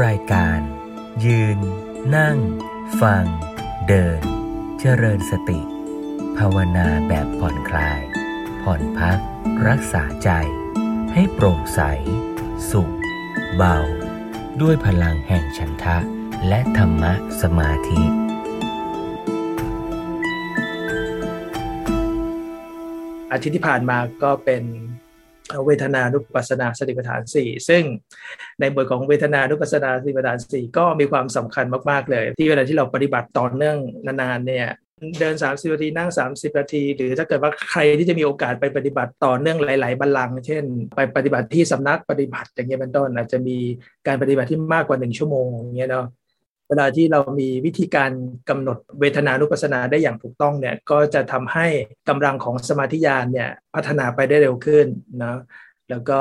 [0.00, 0.60] รายการ
[1.26, 1.58] ยืน
[2.16, 2.38] นั่ง
[3.00, 3.24] ฟัง
[3.88, 4.20] เดิน
[4.80, 5.60] เจริญสติ
[6.36, 8.00] ภาวนาแบบผ่อนคลาย
[8.62, 9.18] ผ่อนพัก
[9.68, 10.30] รักษาใจ
[11.12, 11.80] ให้โปร่งใส
[12.70, 12.92] สุข
[13.56, 13.78] เบา
[14.60, 15.98] ด้วยพลังแห่งฉันทะ
[16.48, 17.12] และธรรมะ
[17.42, 18.02] สมาธิ
[23.32, 24.62] อาทิตย์ที่ผ่านมาก็เป็น
[25.66, 27.82] เวทนานุปัสสนาสติปัฏฐานสี่ซึ่ง
[28.60, 33.76] ในบทของเวทนานุปัสสนาสติปัฏฐานสี่ก็มีความสำคัญมากๆเลย ที่เวลาที่เราปฏิบัติต่อเนื่อง
[34.06, 34.68] นานๆเนี่ย
[35.20, 40.64] เดิน 30นาทีนั่ง 30นาที หรือถ้าเกิดว่าใครที่จะมีโอกาสไปปฏิบัติต่อเนื่องหลาย ๆบัลลังก์เช่น
[40.96, 43.58] ไปปฏิบัติที่สำนักปฏิบัติอย่างเงี้ยเป็นต้นอาจจะมี
[44.06, 46.06] การปฏิบัติที่มากกว่า 1 ชั่วโมงอย่างเงี้ยเนาะ
[46.72, 48.10] วลาที่เรามีวิธีการ
[48.48, 51.66] กำหนดเวทนานุปัสสนาได้อย่างถูกต้องเนี่ยก็จะทำให้
[52.08, 54.86] กำลังของสมาธิญาณเนี่ยพัฒนาไปได้เร็วขึ้น
[55.22, 55.38] นะ
[55.90, 56.20] แล้วก็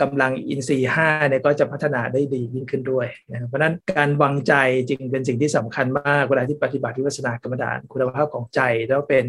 [0.00, 4.54] กำลังอินทรีย์ห้าเนี่ยก็จะพัฒนาได้ดียิ่งขึ้นด้วยนะเพราะนั้นการวางใจ
[4.88, 9.24] จึงเป็นสิ่งที่สำคัญมากเวลาที่ปฏิบัติวิปัสสนากรรมฐานคุณภาพของใจแล้วเป็น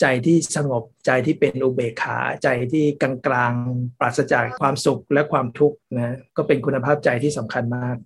[0.00, 3.52] ใจที่สงบใจที่เป็นอุเบกขาใจที่กลางกลาง
[4.00, 7.96] ปราศจากความสุขและความทุกข์นะก็เป็นคุณภาพใจที่สำคัญมาก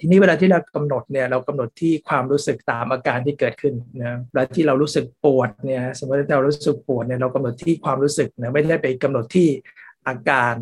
[0.00, 9.48] ทีนี้เวลาที่เรากำหนดเนี่ยเรากำหนดที่ความรู้สึกตามอาการที่เกิดขึ้นนะเวลาที่เรารู้สึกปวดเนี่ยสมมติเรารู้สึกปวดเนี่ยเรากำหนดที่ความรู้สึกนะไม่ได้ไปกำหนดที่
[10.06, 10.54] อาการ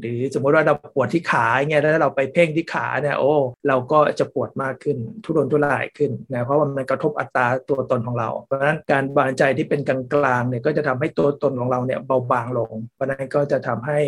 [0.00, 3.32] หรือสมมติว่าเราปวดที่ขาเงี้ยแล้วเราไปเพ่งที่ขาเนี่ยโอ้
[3.68, 13.98] เราก็จะปวดมากขึ้น ทุรนทุรายขึ้นนะเพราะว่ามันกระทบอัตราตัวตนของเรา เพราะฉะนั้นการวางใจที่เป็นกลางๆเนี่ยก็จะทำให้ตัวตนของเราเนี่ยเบาบางลง เพราะนั้นก็จะทำให้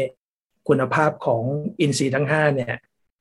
[0.69, 1.43] คุณภาพของ
[1.81, 2.75] อินทรีย์ทั้ง5เนี่ย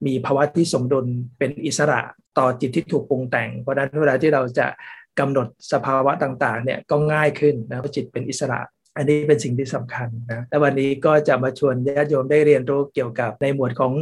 [0.06, 1.06] มีภาวะที่สมดุล
[1.38, 2.00] เป็นอิสระ
[2.38, 4.68] ต่อจิตที่ถูกปรุงแต่ง เพราะนั้นเวลาที่เราจะ
[5.20, 8.60] กำหนดสภาวะต่างๆเนี่ยก็ง่ายขึ้นนะเพราะจิตเป็นอิสระ
[8.98, 13.94] อันนี้เป็นสิ่งที่สำคัญนะและวันนี้ก็จะมาชวนญาติโยมได้เรียนรู้เกี่ยวกับในหมวดของ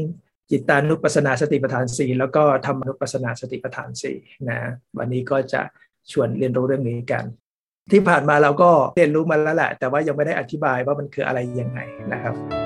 [0.52, 4.18] จิตานุปัสสนาสติปัฏฐานสี่แล้วก็ธรรมนุปัสสนาสติปัฏฐานสี่
[4.50, 4.60] นะ
[4.98, 5.62] วันนี้ก็จะ
[6.12, 7.24] ชวนเรียนรู้เรื่องนี้กัน
[7.92, 11.80] ที่ผ่านมาเราก็เรียนรู้มาแล้วแหละ แต่ว่ายังไม่ได้อธิบายว่ามันคืออะไรยังไง
[12.14, 12.65] นะครับ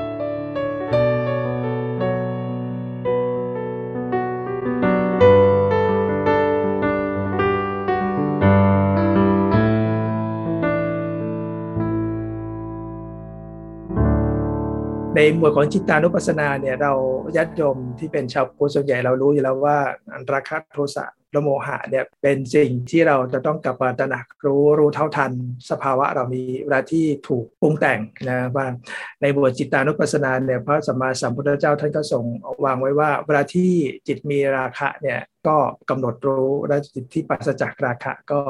[15.22, 16.94] ในหมวดของจิตานุปัสสนาเนี่ยเรา
[17.36, 19.78] ญาติโยมที่เป็นชาวพุทธส่วนใหญ่เรารู้อยู่แล้วว่า
[20.16, 25.32] อันตรคโทสะและโมหะเนี่ยเป็นสิ่งที่เราจะต้องกลับมาตระหนักรู้รู้เท่าทัน
[25.70, 28.00] สภาวะเรานี้เวลาที่ถูกปรุงแต่ง
[28.30, 28.66] นะว่า
[29.22, 32.24] ในบทจิตานุปัสสนาเนี่ยพระสัมมาสัมพุทธเจ้าท่านก็ทรง
[32.66, 33.72] วางไว้ว่าเวลาที่
[34.08, 35.58] จิตมีราคะเนี่ยก็
[35.90, 38.42] กำหนดรู้และจิตที่ปัสจากราคะก็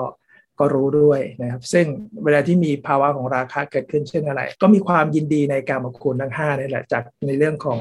[0.60, 1.86] ก็รู้ด้วยนะครับ ซึ่ง
[2.24, 7.80] เวลาที่มีภาวะของราคะเกิดขึ้นเช่นอะไร ก็มีความยินดีในการมคุณทั้ง5นี่แหละจากในเรื่องของ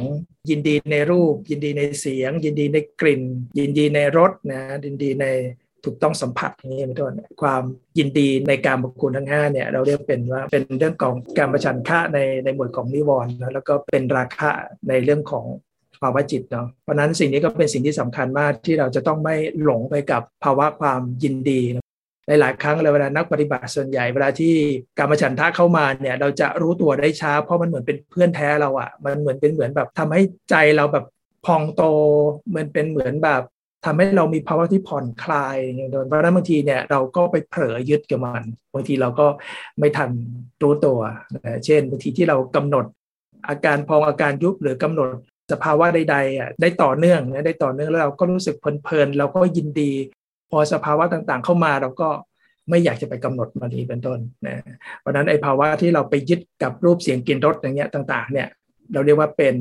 [0.51, 3.23] ยินดีในรูป ยินดีในเสียง ยินดีในกลิ่น
[3.59, 5.27] ยินดีในรสนะยินดีใน
[5.85, 7.63] ถูกต้องสัมผัสอย่างนี้เป็นต้นความ
[7.99, 14.51] ยินดีในการบุคคลทั้ง5เนี่ยเราเรียกเป็นว่าเป็นเรื่องของการประชันค่าในในหมวดของนิวรณ์นะแล้วก็เป็นราคะ
[14.89, 15.47] ในเรื่องของ
[16.03, 21.61] ภาวะจิตเนาะเพราะนั้นสิ่งนี้ก็เป็นสิ่งที่สำคัญมากที่เราจะต้องไม่หลงไปกับภาวะความยินดี
[22.41, 24.55] หลาย ๆ ครั้งเลยเวลานักปฏิบัติส่วนใหญ่เวลาที่
[24.99, 31.05] การมาฉันทะเข้ามาเนี่ยเราจะรู้ตัวได้ช้า เพราะมันเหมือนเป็นเพื่อนแท้เราอะ่ะมันเหมือนเป็นเหมือนแบบทำให้ใจเราแบบ
[31.47, 31.83] พองโต
[32.57, 33.43] มันเป็นเหมือนแบบ
[33.87, 38.43] ทำให้เรามีภาวะที่ผ่อนคลายอย่างเงี้ยเพราะนั้นบางทีเนี่ยเราก็ไปเผลอยึดกับมัน
[38.75, 39.27] บางทีเราก็
[39.79, 40.11] ไม่ทัน
[40.63, 40.99] รู้ตัว
[41.65, 42.85] เช่นบางทีที่เรากำหนด
[43.49, 45.09] อาการพองอาการยุบหรือกำหนด
[45.53, 49.91] สภาวะใดๆอะได้ต่อเนื่องนะได้ต่อเนื่องแล้วเราก็รู้สึกเพลินๆเราก็ยินดี
[50.51, 52.09] พอสภาวะต่างๆ เข้ามาเราก็
[52.71, 54.57] ไม่อยากจะไปกำหนดมันนี้เป็นต้นนะ
[55.01, 58.49] เพราะนั้นไอ้ภาวะที่เราไปยึดกับรูปเสียงกลิ่นรสอย่างเงี้ยต่าง ๆ เนี่ย
[58.93, 59.55] เราเรียกว่าเป็น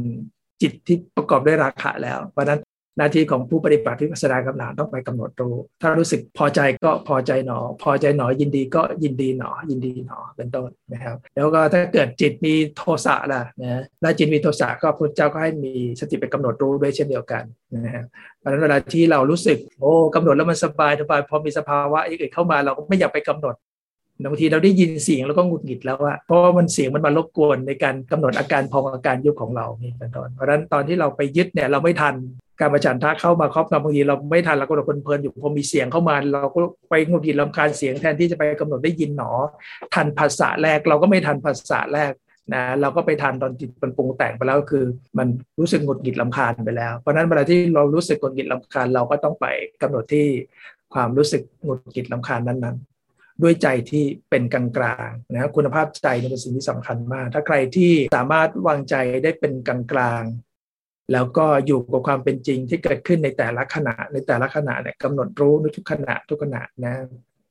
[0.61, 2.59] จิตที่ประกอบด้วยราคะแล้ว เพราะนั้น
[2.97, 17.43] หน้าที่ของผู้ปฏิบัติวิปัสสนากรรมฐานต้องไปกำหนดรู้ ถ้ารู้สึกพอใจก็พอใจหนอ พอใจหนอยินดีก็ยินดีหนอ ยินดีหนอเป็นต้นนะครับ แล้วก็ถ้าเกิดจิตมีโทสะล่ะนะแล้วจิตมีโทสะก็พระเจ้าก็ให้มีสติไปกำหนดรู้ด้วยเช่นเดียวกัน
[17.73, 18.05] นะครับ
[18.39, 23.55] เพราะฉะนั้นเวลาที่เรารู้สึกโอ้กำหนดแล้วมันสบายสบายพอมีสภาวะอื่นเข้ามาเราก็ไม่อยากไปกำหนด
[24.23, 32.15] บางทีเราได้ยินเสียงแล้วก็หงุดหงิดแล้วอะเพราะว่ามันเสียงมันมารบกวนในการกำหนดอาการพองอาการยุบของเรานี่เป็นต้นเพราะฉะนั้นตอนที่เราไปยึดเนี่ยเราไม่ทัน
[32.59, 36.59] การประจันทะเข้ามาครอบงำบางทีเราไม่ทันเราก็เราเพลินอยู่พอมีเสียงเข้ามา เราก็
[36.89, 39.31] ไปงุดหงิดลำคาญเสียงแทนที่จะไปกำหนดได้ยินหนอ
[39.95, 42.13] ทันภาษาแรกเราก็ไม่ทันภาษาแรก
[42.53, 44.83] นะเราก็ไปทันตอนจิตมันปรุงแต่งไปแล้วคือ
[45.17, 45.27] มัน
[45.59, 49.45] รู้สึกหงุดหงิดลำคาญไปแล้ว เพราะนั้นเวลาที่เรารู้สึกหงุดหงิดลำคาญเราก็ต้องไป
[49.81, 50.27] กำหนดที่
[50.93, 52.97] ความรู้สึกหงุดหงิดลำคาญนั้นๆ
[53.43, 54.63] ด้วยใจที่เป็นกลา
[55.07, 59.69] งๆนะคุณภาพใจเป็นสิ่งที่สำคัญมาก ถ้าใครที่สามารถวางใจได้เป็นก
[59.99, 60.23] ลาง
[61.11, 66.93] แล้วก็อยู่กับความเป็นจริงที่เกิดขึ้นในแต่ละขณะ ในแต่ละขณะเนี่ยกำหนดรู้ทุกขณะทุกขณะนะ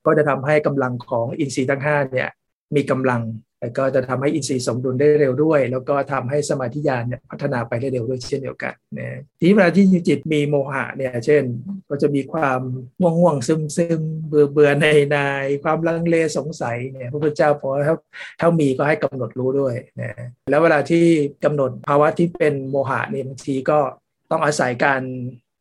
[0.07, 2.29] ก็จะทำให้กำลังของอินทรีย์ทั้ง5เนี่ย
[2.77, 3.21] มีกำลัง
[3.67, 11.43] แต่ก็จะทำให้อินทรีย์สมดุลได้เร็วด้วย แล้วก็ทำให้สมาธิญาณเนี่ยพัฒนาไปได้เร็วด้วยเช่นเดียวกันนะทีนี้เวลาที่จิตมีโมหะเนี่ยเช่น
[11.89, 12.61] ก็จะมีความ
[13.01, 15.17] ง่วงง่วงซึมซึมเบื่อเบื่อในใน
[15.63, 17.95] ความลังเลสงสัยเนี่ยพระพุทธเจ้าพอถ้า
[18.41, 20.13] ถ้ามีก็ให้กำหนดรู้ด้วยนะ
[20.51, 21.05] แล้วเวลาที่
[21.45, 23.79] กำหนดภาวะที่เป็นโมหะเนี่ยบางทีก็
[24.31, 25.03] ต้องอาศัยการ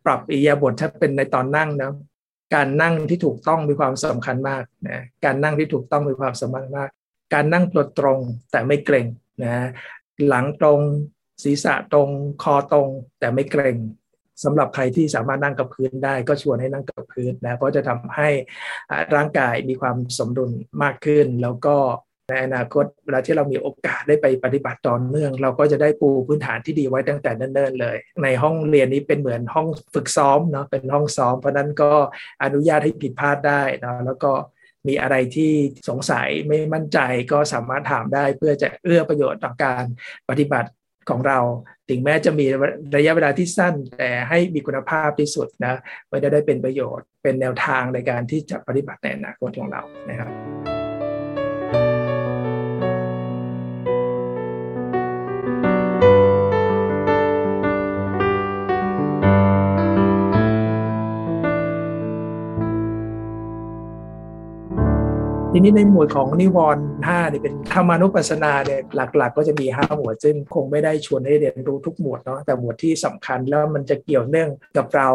[0.05, 1.91] ปรับอิยาบทถ้าเป็นในตอนนั่งนะ
[2.53, 6.89] การนั่งที่ถูกต้องมีความสำคัญมากนะการนั่งที่ถูกต้องมีความสำคัญมาก
[7.33, 8.19] การนั่งตัวตรง
[8.51, 9.07] แต่ไม่เกรง
[9.44, 9.68] นะฮะ
[10.27, 10.80] หลังตรง
[11.44, 12.10] ศีรษะตรง
[12.44, 12.88] คอตรง
[13.19, 13.77] แต่ไม่เกรง
[14.44, 18.30] สำหรับใครที่สามารถนั่งกับพื้นได้ก็ชวนให้นั่งกับพื้นนะเพราะจะทำให้
[19.16, 20.51] ร่างกายมีความสมดุล
[20.83, 21.75] มากขึ้น แล้วก็
[22.30, 31.92] ในอนาคตเวลาที่เรามีโอกาสได้ไปปฏิบัติต่อเนื่อง เราก็จะได้ปูพื้นฐานที่ดีไว้ตั้งแต่เนิ่นๆเลย ในห้องเรียนนี้เป็นเหมือนห้องฝึกซ้อมเนาะเป็นห้องซ้อม เพราะนั้นก็
[32.44, 34.31] อนุญาตให้ผิดพลาดได้นะแล้วก็
[34.87, 35.51] มีอะไรที่
[35.89, 36.99] สงสัยไม่มั่นใจ
[37.31, 39.83] ก็สามารถถามได้เพื่อจะเอื้อประโยชน์ต่อการ
[40.29, 40.69] ปฏิบัติ
[41.09, 41.39] ของเรา
[41.89, 42.45] ถึงแม้จะมี
[42.95, 45.75] ระยะเวลาที่สั้น แต่ให้มีคุณภาพที่สุดนะ
[46.07, 50.54] เพื่อจะได้เป็นประโยชน์เป็นแนวทางในการที่จะปฏิบัติในอนาคตของเรานะครับ
[65.57, 75.09] ทีนี้ในหมวดของนิวรณ์ห้าเนี่ยเป็นธรรมานุปัสสนาเนี่ยหลักๆก็จะมีห้าหมวด ซึ่งคงไม่ได้ชวนให้เรียนรู้ทุกหมวดเนาะแต่หมวดที่สำคัญแล้วมันจะเกี่ยวเนื่องกับเรา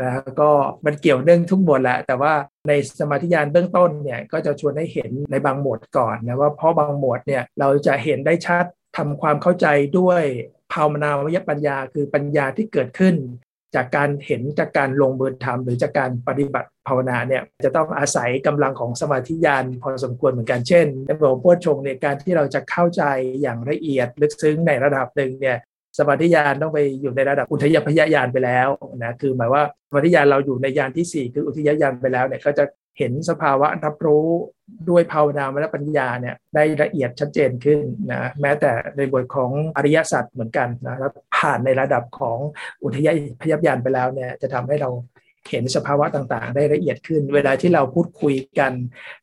[0.00, 0.50] นะก็
[0.86, 2.32] มันเกี่ยวเนื่องทุกหมวดแหละ แต่ว่า
[2.68, 8.64] ในสมาธิญาณเบื้องต้นเนี่ยก็จะชวนให้เห็นในบางหมวดก่อนนะว่าเพราะบางหมวดเนี่ยเราจะเห็นได้ชัด
[8.96, 9.66] ทำความเข้าใจ
[9.98, 10.22] ด้วย
[10.72, 13.14] ภาวนาวิยปัญญาคือปัญญาที่เกิดขึ้น
[13.76, 23.02] จากการเห็นจากการลงมือทำหรือจากการปฏิบัติภาวนาเนี่ยจะต้องอาศัยกำลังของสมาธิญาณพอสมควรเหมือนกันเช่นในบทพวชงในการที่เราจะเข้าใจ
[23.42, 25.58] อย่างละเอียดลึกซึ้งในระดับหนึ่งเนี่ย
[25.98, 28.68] สมาธิญาณต้องไปอยู่ในระดับอุทยพยญาณไปแล้ว
[29.02, 32.64] นะคือหมายว่าสมาธิญาณเราอยู่ในญาณที่ 4 คืออุทยญาณไปแล้วเนี่ยก็จะ
[32.98, 34.26] เห็นสภาวะรับรู้
[34.90, 37.80] ด้วยภาวนาและปัญญาเนี่ยได้ละเอียดชัดเจนขึ้น
[38.12, 42.38] นะแม้แต่ในบทของอริยสัจเหมือนกันนะแล้วผ่านในระดับของ
[42.84, 43.08] อุทย
[43.40, 44.90] พยัญญาไปแล้วเนี่ยจะทำให้เรา
[45.50, 48.72] เห็นสภาวะต่างๆ ได้ละเอียดขึ้น เวลาที่เราพูดคุยกัน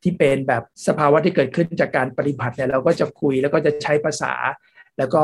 [0.04, 4.34] ที่เป็นแบบสภาวะที่เกิดขึ้นจากการปฏิบัติเนี่ยเราก็จะคุยแล้วก็จะใช้ภาษา
[4.98, 5.24] แล้วก็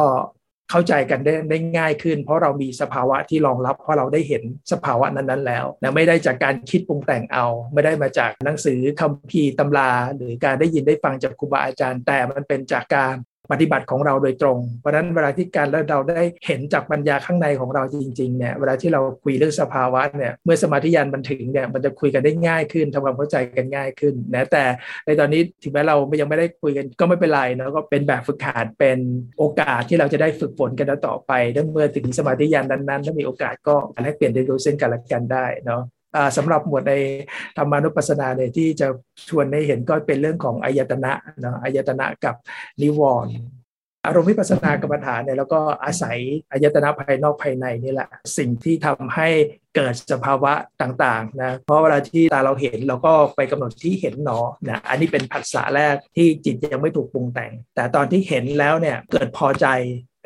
[0.71, 13.15] เข้าใจกันได้ได้ง่ายขึ้น เพราะเรามีสภาวะที่รองรับเพราะเราได้เห็นสภาวะนั้นๆแล้วนะไม่ได้จากการคิดปรุงแต่งเอา ไม่ได้มาจากหนังสือคัมภีร์ตำรา หรือการได้ยินได้ฟังจากครูบาอาจารย์ แต่มันเป็นจากการ
[13.51, 24.63] ปฏิบัติของเราโดยตรง เพราะนั้นเวลาที่การแล้วเราได้เห็นจากปัญญาข้างในของเราจริงๆเนี่ยเวลาที่เราคุยเรื่องสภาวะเนี่ยเมื่อสมาธิยานมันถึงเนี่ยมันจะคุยกันได้ง่ายขึ้นทำความเข้าใจกันง่ายขึ้นนะแต่
[25.05, 28.97] ในตอนนี้ถึงแม้เรายังไม่ได้คุยกันก็ไม่เป็นไรเนาะก็เป็นแบบฝึกหัดเป็น
[29.37, 35.81] โอกาสที่เราจะได้ฝึกฝนกันต่อไปถ้าเมื่อถึงสมาธิยานนั้นๆถ้ามีโอกาสก็แลกเปลี่ยนเรียนรู้เส้นกันและกันได้เนาะ
[36.37, 36.93] สำหรับหมวดใน
[37.57, 38.87] ธรรมานุปัสสนาเนี่ยที่จะ
[39.29, 42.35] ชวนให้เห็นก็เป็นเรื่องของอายตนะเนาะอายตนะกับ
[42.81, 43.35] นิวรณ์
[44.05, 46.17] อารมณ์วิปัสสนากรรมฐานเนี่ยแล้วก็อาศัย
[46.51, 49.29] อายตนะภายนอกภายในนี่แหละสิ่งที่ทำให้
[49.75, 54.39] เกิดสภาวะต่างๆนะเพราะเวลาที่ตาเราเห็นเราก็ไปกำหนดที่เห็นหนอ
[54.69, 59.67] นะอันนี้เป็นผัสสะแรกที่จิตยังไม่ถูกปรุงแต่ง แต่ตอนที่เห็นแล้วเนี่ยเกิดพอใจ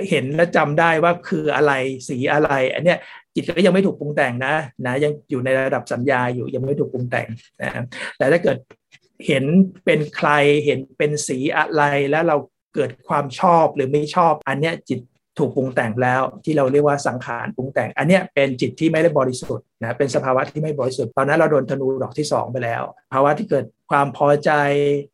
[0.10, 1.74] เห็นและจำได้ว่าคืออะไร
[2.08, 3.00] สีอะไร อันเนี้ย
[3.44, 4.56] จิตก็ยังไม่ถูกปรุงแต่งนะ
[4.86, 7.28] นะยังอยู่ในระดับสัญญาอยู่ยังไม่ถูกปรุงแต่ง
[7.62, 7.84] นะ
[8.18, 8.58] แต่ถ้าเกิด
[9.28, 9.46] เห็น
[9.86, 10.30] เป็นใคร
[10.66, 12.38] เห็นเป็นสีอะไรแล้วเรา
[12.76, 15.00] เกิดความชอบหรือไม่ชอบ อันเนี้ยจิต
[15.40, 24.52] ถูกปรุงแต่งแล้วที่เราเรียกว่าสังขารปรุงแต่ง อันเนี้ยเป็นจิตที่ไม่ได้บริสุทธิ์นะเป็นสภาวะที่ไม่บริสุทธิ์ตอนนั้นเราโดนธนูดอกที่ 2 ไปแล้วภาวะที่เกิด ความพอใจ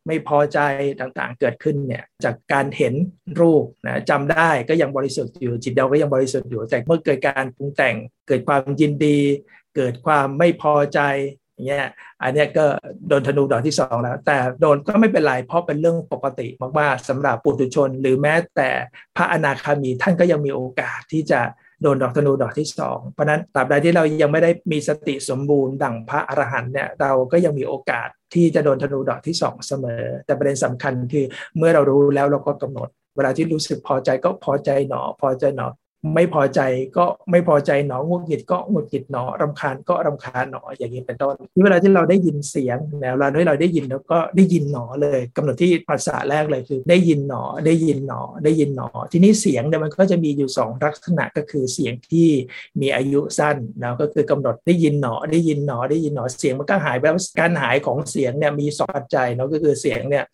[0.06, 0.58] ไม่พอใจ
[1.00, 2.94] ต่างๆ เกิดขึ้นเนี่ยจากการเห็น
[3.40, 7.96] รูปนะจำได้ก็ยังบริสุทธิ์อยู่จิตเราก็ยังบริสุทธิ์อยู่ แต่เมื่อเกิดการปรุงแต่ง
[8.28, 9.18] เกิดความยินดี
[9.76, 11.00] เกิดความไม่พอใจ
[11.66, 11.88] เงี้ย
[12.22, 12.64] อันนี้ก็
[13.08, 16.46] โดนธนูดอกที่สองแล้ว แต่โดนก็ไม่เป็นไรเพราะเป็นเรื่องปกติ
[16.80, 18.70] มากๆสำหรับปุถุชน หรือแม้แต่
[19.16, 21.40] พระอนาคามีท่านก็ยังมีโอกาสที่จะ
[21.82, 35.66] โดนดอกธนูดอกที่สองเพราะนั้นตราบใดที่เรายังไม่ได้มีสติสมบูรณ์ดั่งพระอรหันต์เนี่ยเราก็ยังมีโอกาสที่จะโดนธนูดอกที่สองเสมอ แต่ประเด็นสำคัญคือเมื่อเรารู้แล้วเราก็กำหนด เวลาที่รู้สึกพอใจก็พอใจหนอ พอใจหนอ
[36.14, 36.60] ไม่พอใจ
[36.96, 52.28] ก็ไม่พอใจหนองุดหงิดก็งุดหงิดหนอรำคาญก็รำคาญหนออย่างนี้เป็นต้นที่เวลาที่เราได้ยินเสียงแล้วเราที่เราได้ยินแล้วก็ได้ยินหนอเลยกำหนดที่ภาษาแรกเลยคือ ได้ยินหนอได้ยินหนอได้ยินหนอ ทีนี้เสียงเนี่ยมันก็จะมีอยู่ 2 ลักษณะก็คือเสียงที่
[52.80, 60.24] มีอายุสั้นนะก็คือกำหนดได้ยินหนอได้ยินหนอได้ยินหนอเสียงมันก็หายไปแล้วการหายของเสียงเนี่ยมีสองปัจจัยเนาะก็คือเสียงเนี่ย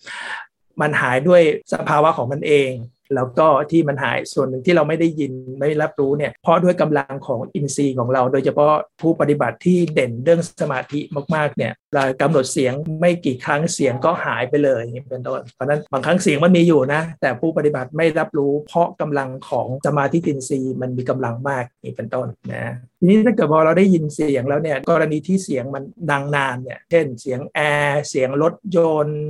[0.81, 1.43] มันหายด้วย
[1.73, 2.71] สภาวะของมันเอง
[3.15, 11.01] แล้วก็ที่มันหายส่วนหนึ่งที่เราไม่ได้ยินไม่รับรู้เนี่ยเพราะด้วยกำลังของอินทรีย์ของเรา โดยเฉพาะผู้ปฏิบัติที่เด่นเรื่องสมาธิ
[11.35, 29.23] มากๆเนี่ยเรากำหนดเสียงไม่กี่ครั้งเสียงก็หายไปเลยเป็นต้นเพราะนั้นบางครั้งเสียงมันมีอยู่นะ แต่ผู้ปฏิบัติไม่รับรู้เพราะกำลังของสมาธิอินทรีย์มันมีกำลังมากนี่เป็นต้นนะทีนี้ถ้าเกิดพอเราได้ยินเสียงแล้วเนี่ยกรณีที่เสียงมันดังนานเนี่ยเช่นเสียงแอร์เสียงรถยนต์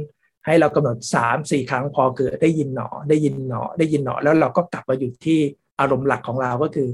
[0.46, 5.38] ให้เรากำหนดสามสี่ครั้งพอเกิดได้ยินหนอได้ยินหนอได้ยินหนอ แล้วเราก็กลับมาอยู่ที่
[5.80, 6.88] อารมณ์หลักของเราก็คือ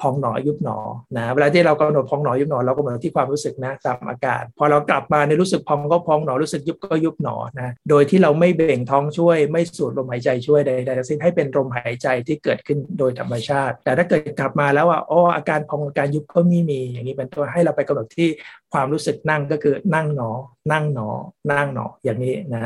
[0.00, 0.78] พองหนอยุบหนอ
[1.16, 18.28] นะเวลาที่เรากำหนดพองหนอยุบหนอเราก็เหมือนที่ความรู้สึกนะตามอาการพอเรากลับมาในรู้สึกพองก็พองหนอรู้สึกยุบก็ยุบหนอนะโดยที่เราไม่เบ่งท้องช่วย ไม่สูดลมหายใจช่วยใดๆทั้งสิ้นให้เป็นลมหายใจที่เกิดขึ้นโดยธรรมชาติ แต่ถ้าเกิดกลับมาแล้วว่าอ๋ออาการพองอาการยุบก็ไม่มีอย่างนี้เป็นตัวให้เราไปกำหนดที่
[18.72, 20.30] ความรู้สึกนั่งก็คือนั่งหนอ
[20.72, 21.08] นั่งหนอ
[21.50, 22.62] นั่งหนออย่างนี้นะ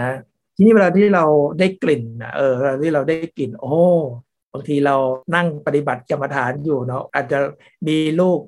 [0.56, 1.24] ทีนี้เวลาที่เรา
[1.58, 2.02] ได้กลิ่น
[2.36, 3.74] เออเวลาที่เราได้กลิ่นโอ้
[4.52, 4.96] บางทีเรา
[5.36, 7.38] นั่งปฏิบัติกรรมฐานอยู่เนาะอาจจะ
[7.88, 8.40] มีลูก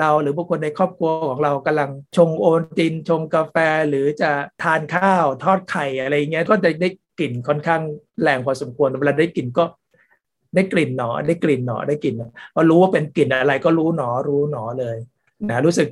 [0.00, 3.56] เราหรือบุคคลในครอบครัวของเรากำลังชงโอนตินชงกาแฟ
[3.88, 4.30] หรือจะ
[4.62, 7.82] ทานข้าวทอดไข่อะไรเงี้ยก็จะได้กลิ่นค่อนข้าง
[8.22, 9.64] แรงพอสมควรเวลาได้กลิ่นก็
[10.54, 12.14] ได้กลิ่นหนอได้กลิ่นหนอได้กลิ่น
[12.54, 14.96] พอรู้ว่าเป็นกลิ่นอะไรก็รู้หนอรู้หนอเลย
[15.50, 15.88] นะรู้สึก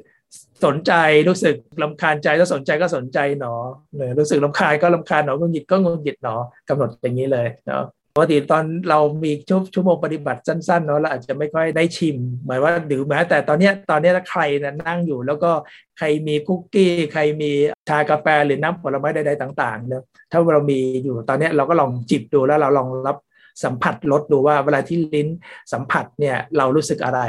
[0.65, 0.93] สนใจ
[1.29, 3.55] รู้สึกลำคาญใจถ้าสนใจก็สนใจหนอ
[3.97, 6.37] เนี่ยรู้สึกลำคาญก็ลำคาญหนองุนหยิดก็งุนหยิดหนอ
[6.69, 7.85] กำหนดอย่างนี้เลยเนาะ
[8.17, 15.51] ปกติตอนเรามีชั่วชั่วโมงปฏิบัติสั้นๆเนาะเราอาจจะไม่ค่อยได้ชิม หมายว่าหรือแม้แต่ตอนนี้ตอนนี้ถ้าใครนะนั่งอยู่ แล้วก็
[15.99, 17.51] ใครมีคุกกี้ ใครมี
[17.89, 23.17] ชากาแฟหรือน้ำผลไม้ใดๆต่างๆเนาะถ้าเรามีอยู่ตอนนี้เราก็ลองจิบดูแล้วเราลองรับ
[23.65, 25.29] สัมผัสลดดูว่าเวลาที่ลิ้น
[25.73, 27.21] สัมผัสเนี่ยเรารู้สึกอะไร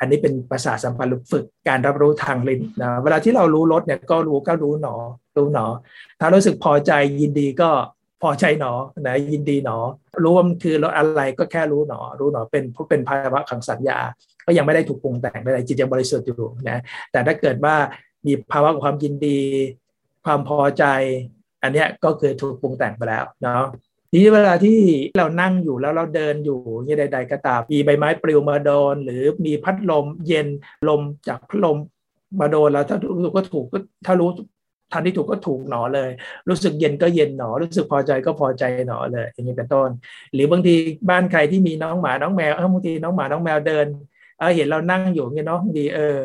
[0.00, 4.94] อันนี้เป็นภาษาสัมพันธ์ฝึกการรับรู้ทางลิ้นนะเวลาที่เรารู้รสเนี่ยก็รู้ก็รู้หนอ
[5.36, 5.66] รู้หนอ
[6.20, 7.70] ถ้ารู้สึกพอใจยินดีก็
[8.22, 8.72] พอใจหนอ
[9.06, 9.76] นะยินดีหนอ
[10.22, 13.98] รู้ว่ามันคือรสอะไรก็แค่รู้หนอ รู้หนอเป็นเป็นภาวะขังสัญญา
[14.46, 16.80] ก็ยังไม่ได้ถูกปรุงแต่งใดจิตยังบริสุทธิ์อยู่นะ
[17.12, 17.74] แต่ถ้าเกิดว่า
[18.26, 19.40] มีภาวะความยินดี
[20.24, 20.84] ความพอใจ
[21.62, 23.62] อันนี้ก็คือถูกปรุงแต่งไปแล้วเนาะ
[24.10, 24.78] ทีนี้เวลาที่
[25.18, 30.48] เรานั่งอยู่แล้วเราเดินอยู่ยี่ใด ๆ ก็ตามมีใบไม้ปลิวมาโดน หรือมีพัดลมเย็น
[30.88, 31.78] ลมจากพัดลม
[32.40, 34.30] มาโดนแล้วถ้ารู้ก็ถูกก็ถ้ารู้
[34.92, 36.10] ทันที่ถูกก็ถูกหนอเลย
[36.48, 39.90] รู้สึกเย็นก็เย็นหนอ รู้สึกพอใจก็พอใจหนอเลย อย่างนี้เป็นต้น
[40.34, 40.74] หรือบางที
[41.10, 43.86] บ้านใครที่มีน้องหมาน้องแมวเออบางทีน้องหมาน้องแมวเดิน
[44.38, 46.16] เออเห็นเรานั่งอยู่เงี้ยเนาะบางทีเออ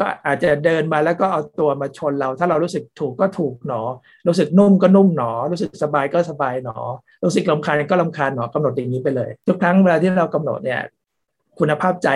[0.00, 3.82] ก็อาจจะเดินมาแล้วก็เอาตัวมาชนเรา ถ้าเรารู้สึกถูกก็ถูกหนอ
[4.28, 6.76] รู้สึกนุ่มก็นุ่มหนอ รู้สึกสบายก็สบายหนอ
[7.24, 10.80] รู้สึกลำคาญก็ลำคาญหนอกำหนดอย่างนี้ไปเลย ทุกครั้งเวลาที่เรากำหนดเนี่ย
[11.60, 12.08] คุณภาพใจ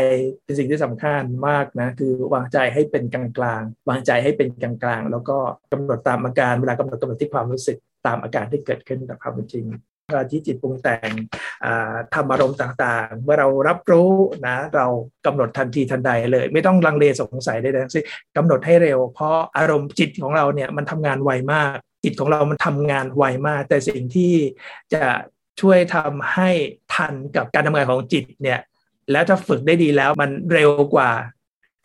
[0.44, 5.36] เป็นสิ่งที่สำคัญมากนะคือวางใจให้เป็นกลางกลางวางใจให้เป็นกลางกลางแล้วก็
[5.72, 9.64] กำหนดตามอาการเวลากำหนดกำหนดที่ความรู้สึกตามอาการที่เกิดขึ้นกับความเป็นจริง
[10.06, 11.10] เวลาที่จิตปรุงแต่ง
[12.14, 14.10] ทำอารมณ์ต่างๆ เมื่อเรารับรู้
[14.46, 14.86] นะเรา
[15.26, 18.04] กำหนดทันทีทันใดเลย ไม่ต้องลังเลสงสัยใดๆทั้งสิ้น
[18.36, 24.32] กำหนดให้เร็ว เพราะอารมณ์จิตของเราเนี่ยมันทำงานไวมาก จิตของเรามันทำงานไวมาก แต่สิ่งที่
[24.94, 25.04] จะ
[25.60, 26.50] ช่วยทำให้
[26.94, 28.58] ทันกับการทำงานของจิตเนี่ย
[29.12, 31.10] แล้วถ้าฝึกได้ดีแล้วมันเร็วกว่า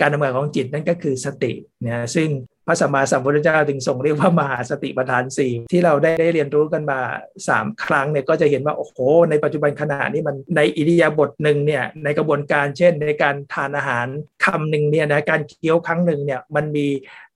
[0.01, 1.51] การทำงานของจิตนั่นก็คือสติ
[1.82, 2.30] เนี่ยซึ่ง
[2.68, 7.00] พระสัมมาสัมพุทธเจ้าถึงส่งเรียกว่ามหาสติปัฏฐานสี่ที่เราได้ได้เรียนรู้กันมา
[7.42, 8.98] 3 ครั้งเนี่ยก็จะเห็นว่าโอ้โห
[9.30, 14.08] ในปัจจุบันขณะนี้มันในอิริยาบถหนึ่งเนี่ยในกระบวนการเช่น ในการทานอาหาร
[14.46, 16.88] คำหนึ่งเนี่ยนะการเคี้ยวครั้งหนึ่งเนี่ยมันมี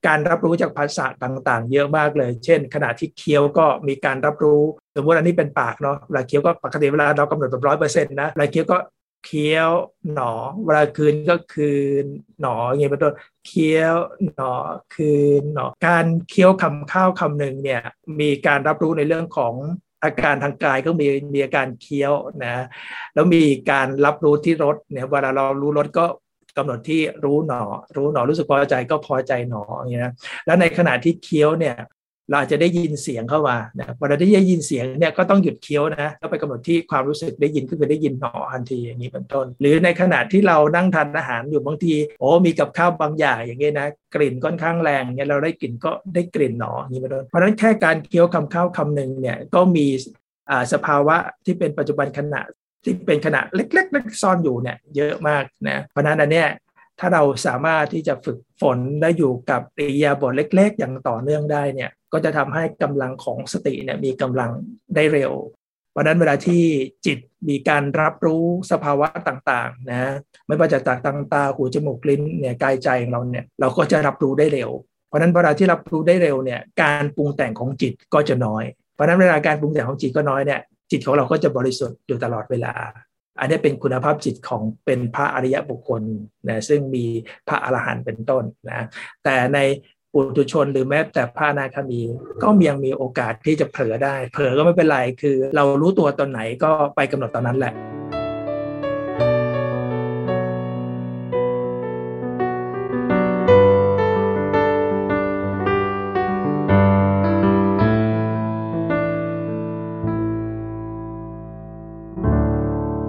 [0.07, 4.61] การรับรู้จากภาษาต่างๆ เยอะมากเลย เช่น ขณะที่เคี้ยวก็มีการรับรู้
[4.95, 8.77] สมมติอันนี้เป็นปากเนาะเวลาเคี้ยวก็ปกติเวลาเรากำหนดแบบร้อยเปอร์เซ็นต์นะเวลาเคี้ยวก็
[9.25, 9.69] เคี้ยว
[10.13, 10.31] หนอ
[10.65, 11.71] เวลาคืนก็คื
[12.03, 12.05] น
[12.41, 13.13] หนออย่างเงี้ยเป็นต้น
[13.47, 13.95] เคี้ยว
[14.35, 14.53] หนอ
[14.95, 17.81] คืนหนอการเคี้ยวคำข้าวคำหนึ่งเนี่ย
[18.19, 19.53] มีการรับรู้ในเรื่องของ
[20.03, 22.65] อาการทางกายก็มีมีอาการเคี้ยวนะ
[23.13, 26.05] แล้วมีการรับรู้ที่รสเนี่ยเวลาเรารู้รสก็
[26.57, 27.61] กำหนดที่รู้หนอ
[27.95, 30.11] รู้หนอรู้สึกพอใจก็พอใจหนออย่างเงี้ย
[30.45, 31.75] แล้วในขณะที่เคี้ยวเนี่ย
[32.31, 49.87] เราจะได้ยินเสียงเข้ามานะเวลาได้ยินเสียงเนี่ยก็ต้องหยุดเคี้ยวนะแล้วไปกำหนดที่ความรู้สึกได้ยินก็คือได้ยินหนอทันทีอย่างนี้เป็นต้น หรือในขณะที่เรานั่งทานอาหารอยู่บางทีโอ้มีกับข้าวบางอย่างอย่างเงี้ยนะกลิ่นค่อนข้างแรงเนี่ยเราได้กลิ่นก็ได้กลิ่นหนออย่างนี้เป็นต้นเพราะฉะนั้นแค่การเคี้ยวคำข้าวคำหนึ่งเนี่ยก็มี
[50.73, 51.15] สภาวะ
[51.45, 52.41] ที่เป็นปัจจุบันขณะ
[52.83, 56.47] ที่เป็นขณะเล็กๆซ่อนอยู่เนี่ยเยอะมากนะเพราะนั้นอันเนี้ย
[56.99, 64.51] ถ้าเราสามารถที่จะฝึกฝนได้อยู่กับอิยาบทเล็ก ๆ อย่างต่อเนื่องได้เนี่ย ก็จะทำให้กำลังของสติเนี่ยมีกำลัง
[64.95, 65.33] ได้เร็ว
[65.91, 66.63] เพราะนั้นเวลาที่
[67.05, 67.17] จิต
[67.49, 70.13] มีการรับรู้สภาวะต่างๆนะ
[70.47, 74.69] ไม่ว่าจะตาตางตาหูจมูกลิ้นเนี่ยกายใจของเราเนี่ยเราก็จะรับรู้ได้เร็ว
[75.07, 80.61] เพราะนั้นเวลาที่รับรู้ได้เร็วเนี่ยการปรุงแต่งของจิตก็จะน้อย เพราะนั้นเวลาการปรุงแต่งของจิตก็น้อยเนี่ย
[80.91, 82.73] จิตของเราก็จะบริสุทธิ์อยู่ตลอดเวลา
[83.39, 86.01] อันนี้เป็นคุณภาพจิตของเป็นพระอริยบุคคล
[86.47, 87.05] นะซึ่งมี
[87.47, 88.85] พระอรหันต์เป็นต้นนะ
[89.23, 89.59] แต่ใน
[90.19, 92.01] ปุถุชนหรือแม้แต่พระนาคามี
[92.41, 97.73] ก็ยังมีโอกาสที่จะเผลอได้ เผลอก็ไม่เป็นไรคือ เรารู้ตัวตอนไหนก็ไปกำหนดตอนนั้นแหละ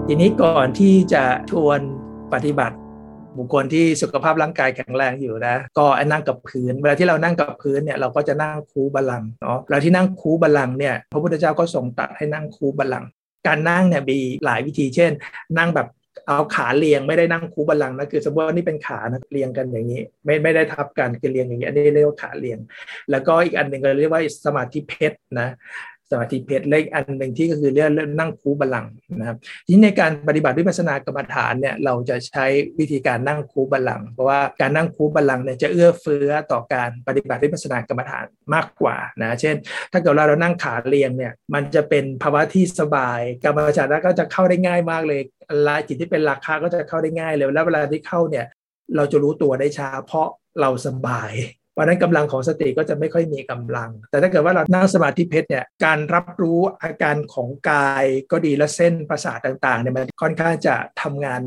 [0.07, 1.81] ทีนี้ก่อนที่จะชวน
[2.33, 2.77] ปฏิบัติ
[3.39, 13.05] บุคคลที่สุขภาพร่างกายแข็งแรงอยู่นะ ก็นั่งกับพื้น เวลาที่เรานั่งกับพื้นเนี่ยเราก็จะนั่งคูบาลังเนาะเวลาที่นั่งคูบาลังเนี่ยพระพุทธเจ้าก็ทรงตัดให้นั่งคูบาลัง
[13.47, 15.13] การนั่งเนี่ยมีหลายวิธีเช่น
[15.59, 15.89] นั่งแบบ
[16.27, 22.59] เอาขาเรียงไม่ได้นั่งคูบาลังนะคือสมมติว่านี่เป็นขานะเรียงกันอย่างนี้ ไม่ไม่ได้ทับกันคือเรียงอย่างนี้อันนี้เรียกว่าขาเรียง
[23.11, 25.49] แล้วก็อีกอันหนึ่งก็เรียกว่าสมาธิเพชรนะ
[26.11, 28.87] สมาธิเพชรเล็กอันหนึ่งที่ก็คือเรื่องนั่งคูบาลัง
[29.17, 29.37] นะครับ
[29.67, 32.47] ทีนี้ในการปฏิบัติวิปัสสนากรรมฐานเนี่ยเราจะใช้
[32.79, 38.25] วิธีการนั่งคูบาลัง เพราะว่าการนั่งคูบาลังเนี่ยจะเอื้อเฟื้อต่อการปฏิบัติวิปัสสนากรรมฐาน
[38.55, 39.57] มากกว่านะเช่น
[39.93, 45.21] ถ้าเกิดเราเรานั่งขาเรียงเนี่ยมันจะเป็นภาวะที่สบายกรรมฐานก็จะเข้าได้ง่ายมากเลย
[45.67, 48.47] ลายจิตที่เป็นราคาก็จะเข้าได้ง่ายเลยแล้วเวลาที่เข้าเนี่ย
[48.97, 50.29] เราจะรู้ตัวได้ช้าเพราะ
[50.61, 51.33] เราสบาย
[51.79, 61.43] ราะนั้นกำลังของสติก็จะไม่ค่อยมีกำลัง แต่ถ้าเกิดว่าเรานั่งสมาธิเพชรเนี่ยการรับรู้อาการของกายก็ดีและเส้นประสาทต่างๆเนี่ยมันค่อนข้างจะทำงาน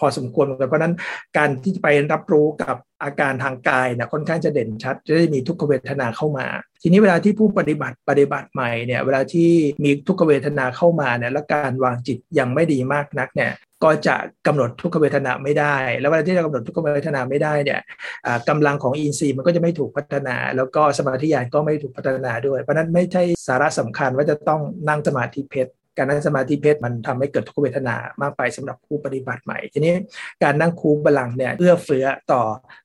[0.00, 0.94] พอสมควรเหมือนกันเพราะนั้น
[1.36, 6.46] การที่จะไปรับรู้กับอาการทางกายเนี่ยค่อนข้างจะเด่นชัด จะได้มีทุกขเวทนาเข้ามา
[6.82, 9.50] ทีนี้เวลาที่ผู้ปฏิบัติปฏิบัติใหม่เนี่ยเวลาที่
[9.84, 13.52] มีทุกขเวทนาเข้ามาเนี่ยและการวางจิตยังไม่ดีมากนักเนี่ย
[13.84, 17.80] ก็จะกำหนดทุกขเวทนาไม่ได้ แล้วเวลาที่เรากำหนดทุกขเวทนาไม่ได้เนี่ย
[18.48, 29.94] กำลังของอินทรีย์มันก็จะไม่ถูกพัฒนา แล้วก็สมาธิญาณก็ไม่ถูกพัฒนาด้วย เพราะนั้นไม่ใช่สาระสำคัญว่าจะต้องนั่งสมาธิเพชรการนั่งสมาธิเพชรมันทำให้เกิดทุกขเวทนามากไปสำหรับผู้ปฏิบัติใหม่ ทีนี้
[30.42, 32.42] การนั่งคูบาลังเนี่ยเอื้อเฟื้อต่อ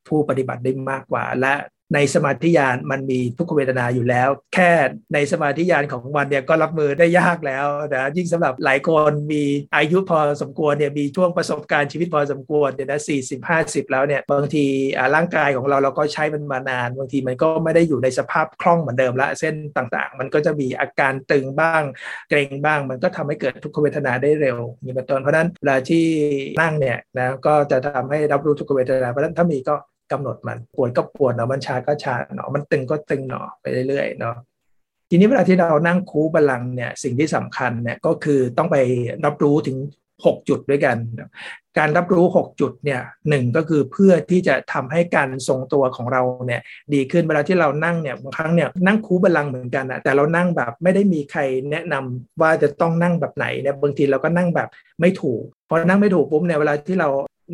[0.08, 1.54] ผู้ปฏิบัติได้มากกว่า และ
[1.94, 4.72] ในสมาธิญาณมันมีทุกขเวทนาอยู่แล้ว แค่
[5.14, 9.44] ในสมาธิญาณของมันเนี่ยก็รับมือได้ยากแล้วนะยิ่งสำหรับหลายคนมี
[9.76, 14.66] อายุพอสมควรเนี่ยมีช่วงประสบการณ์ชีวิตพอสมควรเนี่ยนะสี่สิบห้าสิบแล้วเนี่ยบางที
[15.16, 21.84] ร่างกายของเราเราก็ใช้มันมานานบางทีมันก็ไม่ได้อยู่ในสภาพคล่องเหมือนเดิมละเส้นต่างๆ มันก็จะมีอาการตึงบ้าง
[22.30, 26.06] เกร็งบ้าง มันก็ทำให้เกิดทุกขเวทนาได้เร็วมีเป็นต้นเพราะนั้นเวลาที่
[26.62, 29.76] นั่งเนี่ยนะก็จะทำให้รับรู้ทุกขเวทนาเพราะนั้นถ้ามีก็
[30.12, 34.36] กำหนดมันปวดก็ปวดเนาะมันชาก็ชาเนาะมันตึงก็ตึงเนาะไปเรื่อยๆเนาะ
[35.10, 38.78] ทีนี้เวลาที่เรานั่งคูบาลังเนี่ยสิ่งที่สำคัญเนี่ยก็คือต้องไป
[39.26, 39.78] รับรู้ถึง
[40.24, 40.98] 6 จุดด้วยกัน
[41.78, 46.62] การรับรู้ 6 จุดเนี่ยหนึ่งก็คือเพื่อที่จะทำให้การทรงตัวของเราเนี่ย
[46.94, 51.42] ดีขึ้นเวลาที่เรานั่งเนี่ยบางครั้งเนี่ยนั่งคูบาลังเหมือนกันนะแต่เรานั่งแบบไม่ได้มีใคร
[51.72, 54.70] แนะนำว่าจะต้องนั่งแบบไหนเนี่ยบางทีเราก็นั่งแบบ
[55.02, 57.10] ไม่ถูกพอนั่งไม่ถูกปุ๊บเนี่ยเวลาที่เรา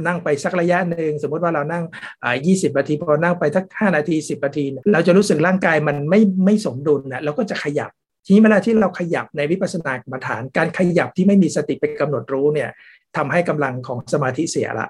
[0.07, 1.83] นั่งไปสักระยะหนึ่งสมมติว่าเรานั่ง
[2.23, 7.91] อ่า20นาทีพอนั่งไปสัก5นาที10นาที เราจะรู้สึกร่างกายมันไม่ไม่สมดุลนะเราก็จะขยับ
[8.25, 12.69] ทีนี้เวลาที่เราขยับในวิปัสสนากรรมฐาน การขยับที่ไม่มีสติไปกำหนดรู้เนี่ย
[13.17, 14.87] ทำให้กำลังของสมาธิเสียละ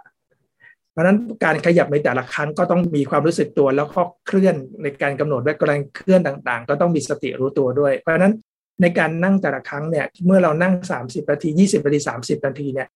[0.92, 8.34] เพราะนั้นการขยับในแต่ละครั้งก็ต้องมีความรู้สึกตัว แล้วก็เคลื่อนในการกำหนดและกำลังเคลื่อนต่างๆ ก็ต้องมีสติรู้ตัวด้วย เพราะนั้น
[8.82, 12.88] ในการนั่งแต่ละครั้งเนี่ยเมื่อเรานั่ง 30นาที20นาที30นาทีเนี่ย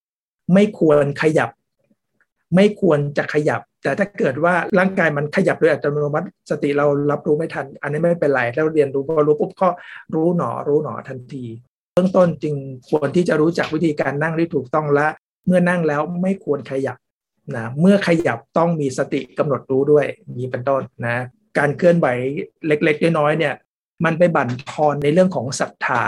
[0.54, 1.50] ไม่ควรขยับ
[2.56, 9.70] ไม่ควรจะขยับ แต่ถ้าเกิดว่าร่างกายมันขยับโดยอัตโนมัติสติเรารับรู้ไม่ทัน อันนี้ไม่เป็นไรแล้วเรียนรู้พอรู้ปุ๊บก็
[10.14, 11.46] รู้หนอรู้หนอทันที
[11.94, 12.56] เบื้องต้นจึง
[12.90, 15.08] ควรที่จะรู้จักวิธีการนั่งที่ถูกต้องและ
[15.46, 16.98] เมื่อนั่งแล้วไม่ควรขยับ
[17.56, 20.06] นะเมื่อขยับต้องมีสติกำหนดรู้ด้วย
[20.38, 21.18] มีเป็นต้นนะ
[21.58, 22.08] การเคลื่อนไหว
[22.68, 23.56] เล็กๆน้อยๆเนี่ย
[24.06, 26.04] มันไปบั่นทอนในเรื่องของศรัทธา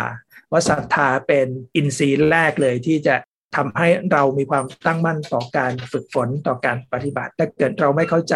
[0.52, 3.16] ว่าศรัทธาเป็นอินทรีย์แรกเลยที่จะ
[3.56, 8.36] ทำให้เรามีความตั้งมั่นต่อการฝึกฝนต่อการปฏิบัติ ถ้าเกิดเราไม่เข้าใจ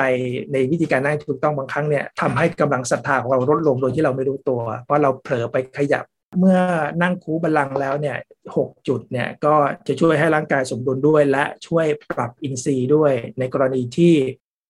[0.52, 6.06] ในวิธีการนั่งถูกต้องบางครั้งเนี่ยทำให้กำลังศรัทธาของเราลดลงโดยที่เราไม่รู้ตัว เพราะเราเผลอไปขยับ
[6.40, 6.60] เมื่อ
[7.02, 8.18] นั่งคูบัลลังแล้วเนี่ย
[8.56, 9.54] หจุดเนี่ยก็
[9.88, 14.14] จะช่วยให้ร่างกายสมดุลด้วย และช่วยปรับอินทรีย์ด้วย ในกรณีที่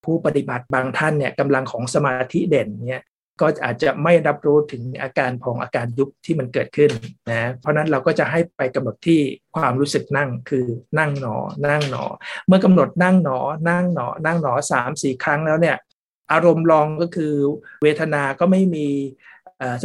[0.06, 3.04] ผู้ปฏิบัติบางท่านเนี่ยกำลังของสมาธิเด่นเนี่ย
[3.42, 6.92] ก็อาจจะไม่รับรู้ถึงอาการพองอาการยุบที่มันเกิดขึ้น
[7.32, 9.20] นะเพราะนั้นเราก็จะให้ไปกำหนดที่
[9.56, 10.66] ความรู้สึกนั่งคือ
[11.00, 11.36] นั่งหนอ
[11.68, 12.04] นั่งหนอ
[12.48, 13.40] เมื่อกำหนดนั่งหนอ
[13.70, 15.78] นั่งหนอ นั่งหนอสามสี่ครั้งแล้วเนี่ย
[16.32, 17.34] อารมณ์รองก็คือ
[17.84, 18.88] เวทนาก็ไม่มี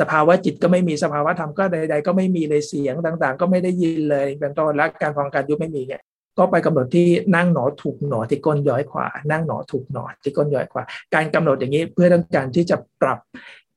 [0.00, 6.02] สภาวะจิตก็ไม่มีสภาวะธรรมก็ใด ๆ ก็ไม่มีเลยเสียงต่าง ๆ ก็ไม่ได้ยินเลยเป็นต้นและการฟังการยุบไม่มีเนี่ย
[6.38, 10.82] ก็ไปกำหนดที่นั่งหนอถูกหนอที่ก้นย้อยขวา นั่งหนอถูกหนอที่ก้นย้อยขวา
[11.14, 13.18] การกำหนดอย่างนี้เพื่อต้องการที่จะปรับ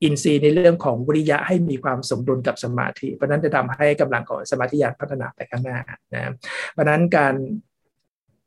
[0.02, 5.78] อินทรีย์ในเรื่องของวิริยะให้มีความสมดุลกับสมาธิ เพราะนั้นจะทำให้กำลังของสมาธิญาณพัฒนาไปข้างหน้า
[6.14, 6.32] นะ
[6.72, 7.34] เพราะนั้นการ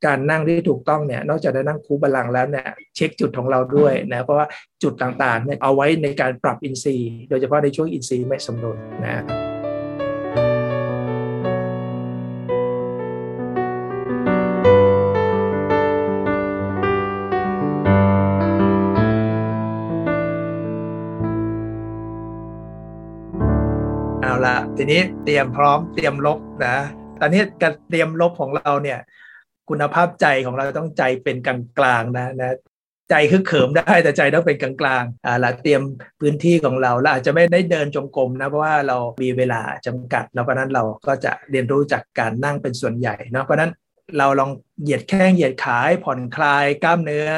[0.06, 4.46] การนั่งที่ถูกต้องเนี่ยนอกจากได้นั่งคูบาลังแล้วเนี่ยเช็คจุดของเราด้วยนะเพราะว่า
[4.82, 9.53] จุดต่างๆเนี่ยเอาไว้ในการปรับอินทรีย์ โดยเฉพาะในช่วงอินทรีย์ไม่สมดุลนะ
[24.84, 26.76] ทีนี้เตรียมพร้อมเตรียมลบนะ
[27.20, 28.98] ตอนนี้การเตรียมลบของเราเนี่ย
[29.70, 32.56] คุณภาพใจของเราต้องใจเป็นกลางกลางนะนะ
[33.10, 35.82] ใจคือเขิมได้แต่ใจต้องเป็นกลางกลางอ่าละเตรียม
[36.20, 43.72] พื้นที่ของเราเราอาจจะไม่ได้เดินจงกรมนะเพราะว่าเรามีเวลาจำกัด แล้วเพราะนั้นเราก็จะเรียนรู้จากการนั่งเป็นส่วนใหญ่เนาะเพราะนั้น
[44.18, 44.50] เราลอง
[44.82, 47.30] เหยียดแข้งเหยียดขาผ่อนคลายกล้ามเนื้อ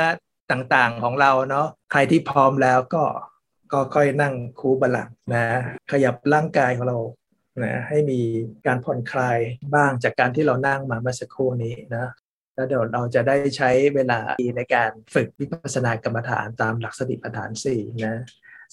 [0.51, 3.05] ต่างๆของเราเนาะใครที่พร้อมแล้วก็
[3.73, 5.45] ก็ค่อยนั่งคูบาลังนะ
[5.91, 6.99] ขยับร่างกายของเรา
[7.65, 8.21] นะให้มี
[8.67, 9.39] การผ่อนคลาย
[9.75, 12.07] บ้างจากการที่เรานั่งมาเมื่อสักครู่นี้นะ
[12.55, 14.21] แล้วเดี๋ยวเราจะได้ใช้เวลา
[14.57, 18.23] ในการฝึกวิปัสสนากรรมฐานตามหลักสติปัฏฐานสี่นะ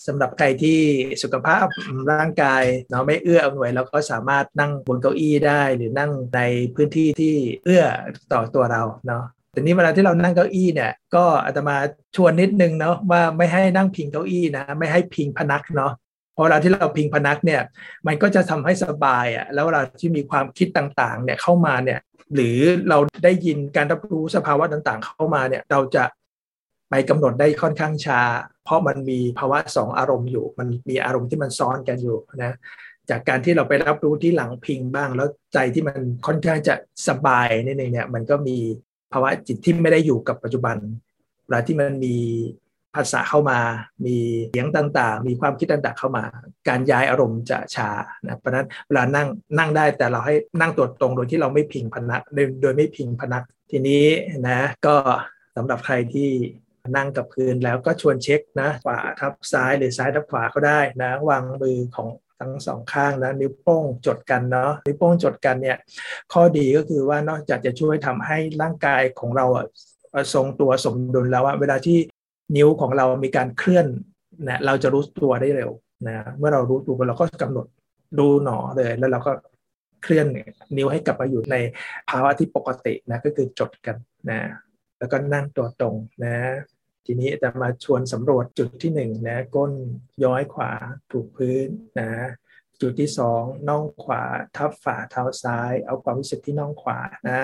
[0.05, 0.79] สำหรับใครที่
[1.23, 1.65] สุขภาพ
[2.11, 6.41] ร่างกายเนาะไม่เอื้ออำนวยเราก็สามารถนั่งบนเก้าอี้ได้ หรือนั่งใน
[6.75, 7.85] พื้นที่ที่เอื้อ
[8.33, 11.75] ต่อตัวเราเนาะแต่นี้เวลาที่เรานั่งเก้าอี้เนี่ยก็อาตมา
[12.15, 15.91] ชวนนิดนึงเนาะว่าไม่ให้นั่งพิงเก้าอี้นะไม่ให้พิงพนักเนาะ
[16.35, 17.61] พอเวลาที่เราพิงพนักเนี่ย
[18.07, 21.99] มันก็จะทำให้สบายอะ่ะแล้วเวลาที่มีความคิดต่างๆเนี่ยเข้ามาเนี่ย
[22.35, 22.57] หรือ
[22.89, 26.03] เราได้ยินการรับรู้สภาวะต่างๆ เข้ามาเนี่ยเราจะ
[26.89, 28.21] ไปกำหนดได้ค่อนข้างช้า
[28.63, 32.53] เพราะมันมีภาวะสองอารมณ์อยู่ มันมีอารมณ์ที่มันซ้อนกันอยู่นะ
[33.09, 36.75] จากการที่เราไปรับรู้ที่หลังพิงบ้าง แล้วใจที่มันค่อนข้างจะ
[37.07, 38.57] สบายนี่เนี่ยมันก็มี
[39.13, 40.77] ภาวะจิตที่ไม่ได้อยู่กับปัจจุบัน
[41.43, 42.15] เวลาที่มันมี
[42.95, 43.59] ภาษาเข้ามา
[44.05, 44.17] มี
[44.51, 46.23] เสียงต่างๆ มีความคิดต่างๆเข้ามา
[46.69, 47.89] การย้ายอารมณ์จะช้า
[48.25, 49.27] นะเพราะนั้นเวลานั่ง
[49.57, 52.21] นั่งได้แต่เราให้นั่งตัวตรงโดยที่เราไม่พิงพนัก
[52.61, 54.05] โดยไม่พิงพนัก ทีนี้
[54.47, 54.95] นะก็
[55.55, 56.29] สำหรับใครที่
[56.95, 65.77] นั่งกับพื้นแล้วก็ชวนเช็คนะขวาทับซ้ายหรือซ้ายทับขวาก็ได้นะวางมือของทั้งสองข้างนะนิ้วโป้งจดกันเนาะนิ้วโป้งจดกันเนี่ย
[66.33, 69.45] ข้อดีก็คือว่านอกจากจะช่วยทำให้ร่างกายของเรา
[70.33, 71.97] ทรงตัวสมดุลแล้วว่าเวลาที่
[72.55, 73.87] นิ้วของเรามีการเคลื่อน
[74.47, 75.71] นะเราจะรู้ตัวได้เร็ว
[76.07, 77.67] นะเมื่อเรารู้ตัวเราก็กำหนด
[78.19, 79.31] ดูหนอเลย แล้วเราก็
[80.03, 80.27] เคลื่อน
[80.77, 81.55] นิ้วให้กลับมาอยู่ใน
[82.09, 83.97] ภาวะที่ปกตินะก็คือจดกัน
[84.29, 84.39] นะ
[84.99, 86.35] แล้วก็นั่งตัวตรงนะ
[87.05, 89.71] ทีนี้จะมาชวนสำรวจจุดที่หนึ่งนะก้น
[90.23, 90.71] ย้อยขวา
[91.11, 91.67] ถูกพื้น
[91.99, 92.11] นะ
[92.81, 94.23] จุดที่สองน่องขวา
[94.55, 97.41] ทับฝ่าเท้าซ้าย เอาความรู้สึกที่น่องขวานะ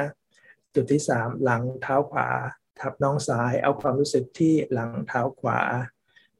[0.75, 2.27] จุดที่สามหลังเท้าขวา
[2.81, 5.59] ทับน่องซ้าย เอาความรู้สึกที่หลังเท้าขวา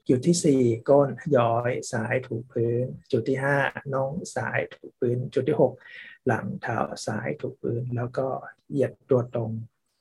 [0.08, 5.58] จุดที่ 4 ก้นย้อยซ้ายถูกพื้น จุดที่ 5น่องซ้ายถูกพื้น จุดที่
[5.93, 8.28] 6 หลังเท้าซ้ายถูกพื้น แล้วก็
[8.69, 9.52] เหยียดตัวตรง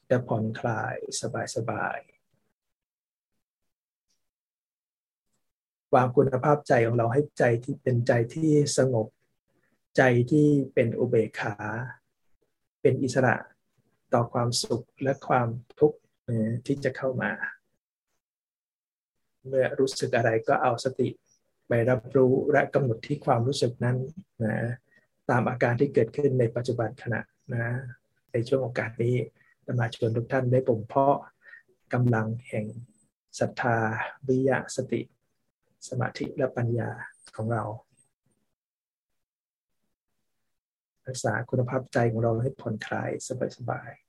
[0.06, 0.94] แต่ผ่อนคลาย
[1.56, 2.18] สบายๆ
[5.94, 9.06] วางคุณภาพใจของเราให้ใจที่เป็นใจที่สงบ
[9.96, 11.54] ใจที่เป็นอุเบกขา
[12.80, 13.36] เป็นอิสระ
[14.12, 15.48] ต่อความสุขและความ
[15.80, 15.98] ทุกข์
[16.66, 17.30] ที่จะเข้ามา
[19.46, 21.08] เมื่อรู้สึกอะไรก็เอาสติ
[21.68, 23.96] ไปรับรู้และกำหนดที่ความรู้สึกนั้น
[24.44, 24.54] นะ
[25.30, 27.20] ตามอาการที่เกิดขึ้นในปัจจุบันขณะ
[27.54, 27.66] นะ
[28.32, 29.16] ในช่วงโอกาสนี้
[29.66, 31.16] จะมาชวนทุกท่านได้บ่มเพาะ
[31.94, 32.66] กำลังแห่ง
[33.38, 33.76] ศรัทธา
[34.28, 35.02] วิยะสติ
[35.88, 36.90] สมาธิและปัญญา
[37.36, 37.64] ของเรา
[41.06, 43.10] รักษาคุณภาพใจของเราให้ผ่อนคลาย
[43.56, 44.07] สบายๆ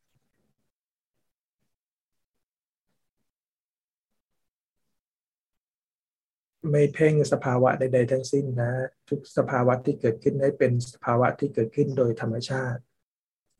[6.71, 8.71] ไม่เพ่งสภาวะใดๆทั้งสิ้นนะ
[9.09, 12.81] ทุกสภาวะที่เกิดขึ้นให้เป็นสภาวะที่เกิดขึ้นโดยธรรมชาติ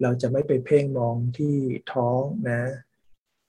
[0.02, 1.56] เราจะไม่ไปเพ่งมองที่
[1.94, 2.62] ท้องนะ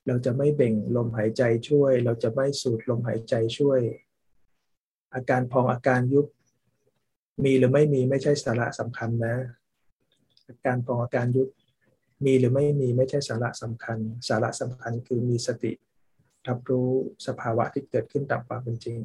[0.06, 3.80] เราจะไม่เบ่งลมหายใจช่วย เราจะไม่สูดลมหายใจช่วย
[5.14, 6.26] อาการพองอาการยุบ
[7.44, 9.36] มีหรือไม่มีไม่ใช่สาระสำคัญนะ
[10.48, 11.48] อาการพองอาการยุบ
[12.24, 15.72] มีหรือไม่มีไม่ใช่สาระสำคัญ สาระสำคัญคือมีสติ
[16.48, 16.88] รับรู้
[17.26, 18.98] สภาวะที่เกิดขึ้นตามความเป็นจริง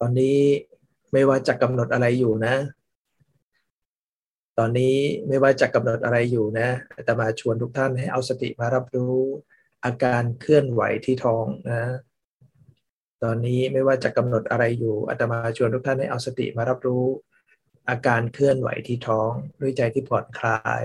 [0.00, 0.38] ตอนนี้
[1.12, 2.54] ไม่ว่าจะกำหนดอะไรอยู่นะ
[4.58, 4.96] ตอนนี้
[5.28, 9.16] ไม่ว่าจะกำหนดอะไรอยู่นะอาตมาชวนทุกท่านให้เอาสติมารับรู้
[9.84, 11.82] อาการเคลื่อนไหวที่ท้องนะ
[13.22, 17.04] ตอนนี้ไม่ว่าจะกำหนดอะไรอยู่อาตมาชวนทุกท่านให้เอาสติมารับรู้
[17.88, 20.82] อาการเคลื่อนไหวที่ท้องด้วยใจที่ผ่อนคลาย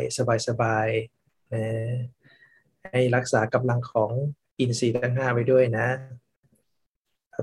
[0.47, 1.66] สบายๆนะ
[2.91, 4.11] ให้รักษากำลังของ
[4.59, 5.88] อินทรีย์ทั้งห้าไว้ด้วยนะ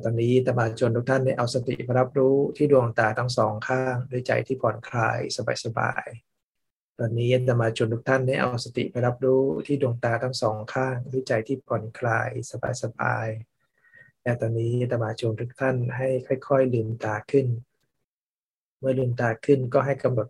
[0.04, 5.18] ตอนนี้ตมาชวนทุกท่านได้เอาสติมารับรู้ที่ดวงตาทั้งสองข้างด้วยใจที่ผ่อนคลาย
[5.64, 12.30] สบายๆ ตอนนี้ตมาชวนทุกท่านได้เอาสติไปรับรู้ที่ดวงตาทั้งสองข้างด้วยใจที่ผ่อนคลาย
[12.82, 16.08] สบายๆ และตอนนี้ตมาชวนทุกท่านให้
[16.48, 17.46] ค่อยๆลืมตาขึ้น
[18.78, 20.28] เมื่อลืมตาขึ้นก็ให้กำหนด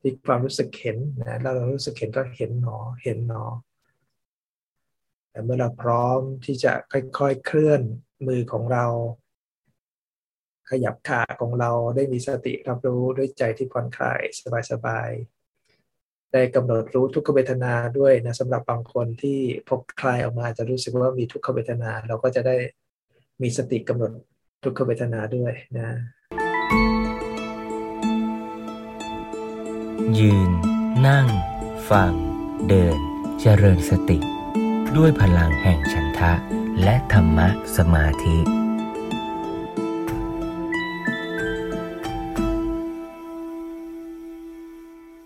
[0.00, 3.44] ที่ความรู้สึกเห็นนะแล้วเรารู้สึกเห็นก็เห็นหนอ เห็นหนอ
[5.30, 7.82] แต่เมื่อเราพร้อมที่จะค่อยๆเคลื่อน
[8.26, 8.86] มือของเรา
[10.70, 14.20] ขยับขาของเราได้มีสติรับรู้ด้วยใจที่ผ่อนคลาย
[14.70, 19.38] สบายๆได้กำหนดรู้ทุกขเวทนาด้วยนะสำหรับบางคนที่
[19.68, 22.56] พบคลายออกมาจะรู้สึกว่ามีทุกขเวทนา เราก็จะได้
[23.42, 24.12] มีสติกำหนด
[24.64, 25.88] ทุกขเวทนาด้วยนะ
[30.18, 30.50] ยืน
[31.06, 31.26] นั่ง
[31.90, 32.12] ฟัง
[32.68, 32.98] เดิน
[33.40, 34.18] เจริญสติ
[34.96, 36.32] ด้วยพลังแห่งฉันทะ
[36.82, 38.63] และธรรมะสมาธิ